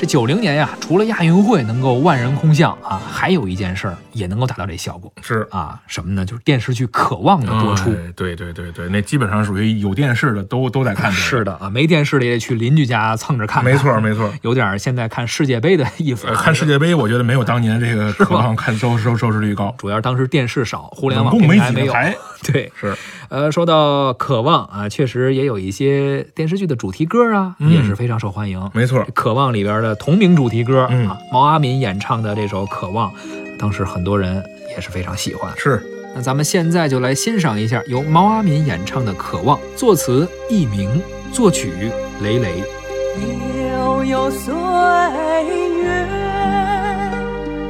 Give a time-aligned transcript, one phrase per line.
[0.00, 6.24] 这九零年呀，除了亚运会能够万人空巷啊，还有一件事儿也能够达到这效果是啊，什么呢？
[6.24, 7.90] 就是电视剧《渴望》的播出。
[7.90, 11.22] 哎对对对对，那基本上属于有电视的都都在看这个。
[11.22, 13.72] 是的啊，没电视的也得去邻居家蹭着看看。
[13.72, 14.32] 没错没错。
[14.42, 16.28] 有点现在看世界杯的意思。
[16.28, 19.74] 呃看世界杯，我觉得没有当年这个渴望看收收收视率高。
[19.76, 21.92] 主要是当时电视少，互联网平台没有。
[22.52, 22.94] 对，是。
[23.28, 28.70] 呃，说到渴望啊，确实也有一些电视剧的主题歌啊，嗯也是非常受欢迎。
[28.72, 33.10] 没错，渴望里边的同名主题歌、嗯啊，毛阿敏演唱的这首《渴望》，
[33.58, 35.52] 当时很多人也是非常喜欢。
[35.56, 35.82] 是。
[36.14, 41.02] 那咱们现在就来欣赏一下由毛阿敏演唱的《渴望》，作词佚名，
[41.32, 41.70] 作曲
[42.22, 42.64] 雷雷。
[43.70, 44.54] 悠悠岁
[45.82, 46.06] 月，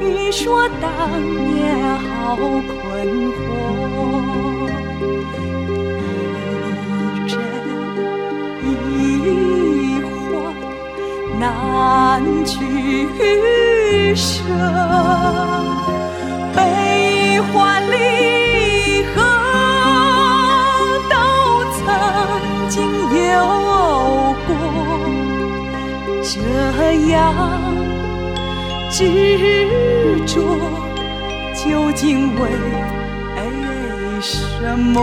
[0.00, 1.08] 你说当
[1.54, 2.66] 年好困
[3.32, 4.55] 惑，
[12.46, 14.44] 难取舍，
[16.54, 19.20] 悲欢离合
[21.10, 21.14] 都
[21.74, 21.82] 曾
[22.68, 22.76] 经
[23.10, 23.34] 有
[24.46, 24.48] 过。
[26.22, 26.30] 这
[27.10, 27.14] 样
[28.90, 30.40] 执着，
[31.52, 32.42] 究竟为
[34.20, 35.00] 什么？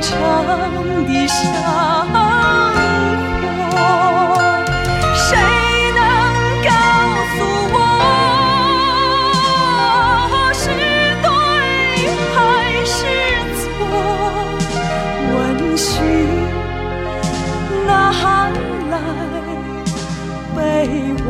[0.00, 0.14] 真诚
[1.06, 1.36] 的生
[2.12, 2.14] 活。
[5.16, 5.26] 谁
[5.96, 6.00] 能
[6.62, 6.70] 告
[7.34, 7.36] 诉
[7.74, 7.76] 我
[10.54, 10.62] 是
[11.24, 11.26] 对
[12.32, 12.36] 还
[12.86, 12.96] 是
[13.58, 13.66] 错？
[15.34, 15.36] 问
[15.76, 15.86] 询
[17.84, 17.90] 哪
[18.92, 18.94] 来
[20.54, 20.56] 北
[21.26, 21.28] 往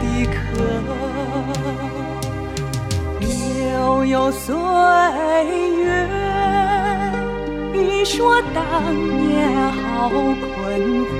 [0.00, 0.34] 的客？
[3.70, 4.42] 悠悠岁
[5.76, 6.33] 月。
[7.76, 11.12] 你说当年好困惑，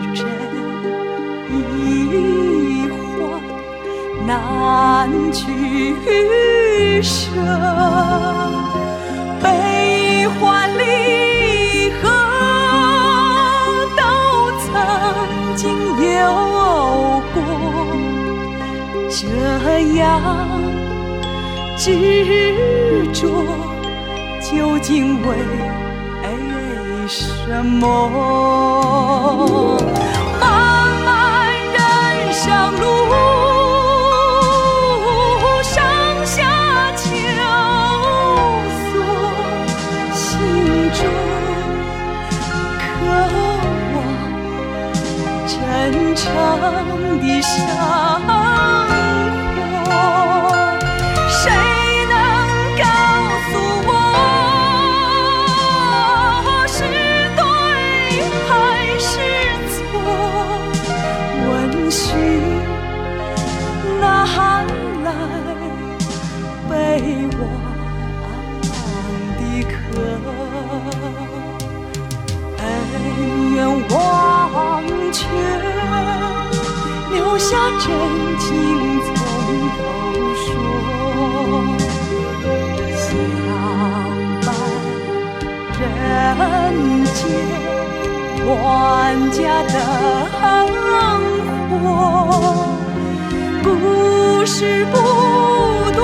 [0.00, 0.24] 一真
[1.76, 2.96] 一幻
[4.26, 4.28] 难
[5.30, 5.36] 取
[7.02, 7.20] 舍，
[9.42, 9.46] 悲
[10.40, 10.80] 欢离
[12.00, 12.02] 合
[13.96, 14.00] 都
[14.64, 14.66] 曾
[15.56, 15.68] 经
[16.14, 16.16] 有
[17.34, 17.36] 过，
[19.10, 19.20] 这
[19.98, 20.02] 样。
[22.98, 23.28] 执着
[24.40, 25.36] 究竟为
[27.06, 29.78] 什么？
[30.40, 30.50] 漫
[31.04, 31.76] 漫人
[32.32, 32.50] 生
[32.80, 32.84] 路，
[35.62, 35.80] 上
[36.26, 36.42] 下
[36.96, 37.06] 求
[38.90, 38.92] 索，
[40.12, 40.28] 心
[40.92, 41.00] 中
[42.80, 42.82] 渴
[43.94, 43.96] 望
[45.46, 45.56] 真
[46.16, 46.24] 诚
[47.20, 47.54] 的生
[61.48, 61.50] 问
[61.90, 62.02] 询
[64.00, 64.02] 哪
[65.04, 65.06] 来
[66.68, 66.72] 悲
[67.38, 67.40] 望
[69.36, 69.72] 的渴？
[72.60, 72.64] 恩
[73.54, 73.56] 怨
[73.90, 73.96] 忘
[75.12, 75.18] 却，
[77.14, 77.46] 留下
[77.80, 77.86] 真
[78.38, 78.46] 情
[79.04, 79.08] 从
[79.76, 79.78] 头
[80.44, 80.46] 说。
[82.98, 83.06] 相
[84.44, 84.46] 伴
[85.78, 85.80] 人
[87.14, 87.18] 间，
[88.46, 89.74] 万家灯
[91.70, 91.74] 火，
[93.62, 93.66] 故
[94.46, 94.94] 事不
[95.92, 96.00] 多，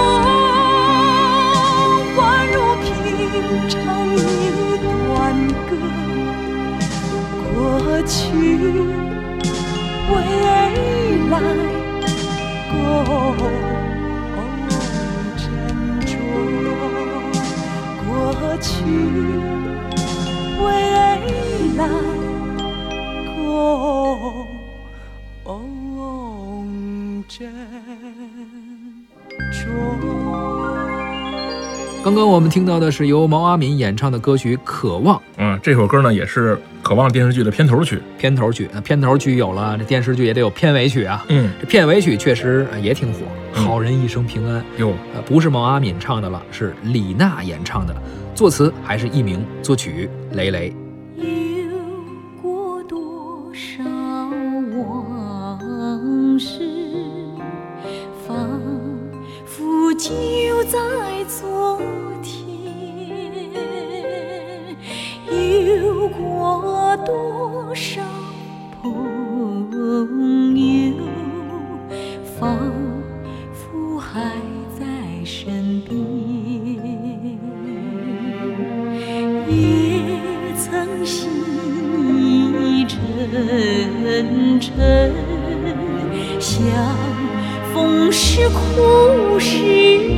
[2.19, 2.19] 宛
[2.53, 2.85] 如平
[3.69, 3.75] 常
[4.15, 4.19] 一
[4.83, 4.85] 段
[5.69, 5.73] 歌。
[7.55, 7.57] 过
[8.03, 8.13] 去，
[10.11, 10.15] 未
[11.31, 11.33] 来，
[12.71, 12.75] 共
[15.39, 15.41] 斟
[16.05, 16.13] 酌。
[18.07, 18.11] 过
[18.61, 18.73] 去，
[32.03, 37.99] 刚刚我们听到的是由毛阿敏演唱的歌曲《渴望》，嗯，这首歌呢也是《渴望》电视剧的片头曲。
[38.19, 41.25] 片头曲，那片头曲有了，这电视剧也得有片尾曲啊。
[41.29, 43.21] 嗯，这片尾曲确实呃也挺火，
[43.55, 44.61] 嗯好人一生平安》。
[44.77, 47.97] 哟，呃，不是毛阿敏唱的了，是李娜演唱的，
[48.35, 50.75] 作词还是佚名，作曲雷雷。
[60.05, 60.11] 就
[60.65, 60.79] 在
[61.25, 61.81] 昨
[62.23, 62.37] 天，
[65.79, 68.03] 有过多少
[68.83, 70.95] 朋友，
[72.39, 72.71] 仿
[73.55, 74.21] 佛还
[74.79, 74.85] 在
[75.25, 75.99] 身边，
[79.49, 79.57] 也
[80.55, 81.31] 曾心
[82.61, 84.71] 意沉沉。
[87.75, 90.15] 风是苦是甜。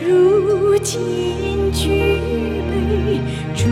[0.00, 1.88] 如今举
[2.70, 3.20] 杯
[3.56, 3.66] 祝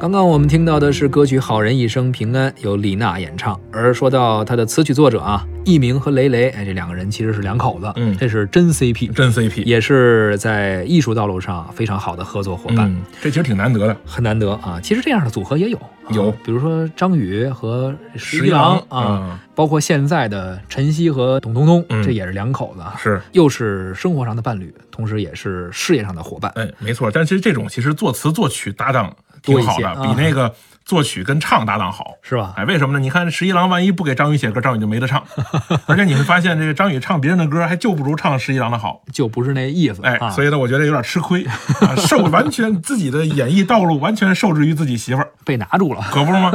[0.00, 3.60] 刚刚我们听到的是歌曲《好人一生平安》，由李娜演唱。
[3.70, 12.90] 而说到她的词曲作者啊，艺名和雷雷，哎，这两个人其实是两口子，嗯这是真 CP，真 CP，也是在艺术道路上非常好的合作伙伴。
[12.90, 13.94] 嗯，这其实挺难得的。
[14.06, 14.80] 很难得啊！
[14.82, 26.50] 其实这样的组合也有，啊有比如说张宇和十一郎郎啊，包括现在的陈曦和董冬冬，嗯这也是两口子啊，是，又是生活上的伴侣，同时也是事业上的伙伴。
[26.54, 27.10] 哎，没错。
[27.12, 30.54] 但其实这种其实作词作曲搭档挺好的，比那个
[30.84, 32.14] 作曲跟唱搭档好。
[32.22, 32.54] 是吧？
[32.56, 33.00] 哎，为什么呢？
[33.00, 35.22] 你看十一郎万一不给张宇写歌，张宇就没得唱。
[35.86, 39.02] 而且你会发现，这个张宇唱别人的歌，还就不如唱十一郎的好。
[39.12, 40.02] 就不是那意思。
[40.02, 46.00] 哎，啊、所以呢，我觉得有点吃亏，啊、受完全自己的演艺道路完全受制于自己媳妇儿，被拿住了。
[46.10, 46.52] 可不是吗？